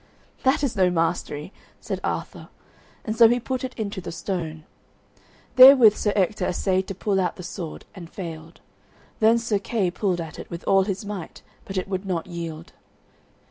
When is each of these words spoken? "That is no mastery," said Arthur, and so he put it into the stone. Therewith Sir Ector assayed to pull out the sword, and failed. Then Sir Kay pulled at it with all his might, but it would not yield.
"That 0.41 0.63
is 0.63 0.75
no 0.75 0.89
mastery," 0.89 1.53
said 1.79 1.99
Arthur, 2.03 2.49
and 3.05 3.15
so 3.15 3.27
he 3.27 3.39
put 3.39 3.63
it 3.63 3.75
into 3.75 4.01
the 4.01 4.11
stone. 4.11 4.63
Therewith 5.57 5.95
Sir 5.95 6.11
Ector 6.15 6.47
assayed 6.47 6.87
to 6.87 6.95
pull 6.95 7.21
out 7.21 7.35
the 7.35 7.43
sword, 7.43 7.85
and 7.93 8.09
failed. 8.09 8.61
Then 9.19 9.37
Sir 9.37 9.59
Kay 9.59 9.91
pulled 9.91 10.19
at 10.19 10.39
it 10.39 10.49
with 10.49 10.63
all 10.63 10.85
his 10.85 11.05
might, 11.05 11.43
but 11.65 11.77
it 11.77 11.87
would 11.87 12.07
not 12.07 12.25
yield. 12.25 12.73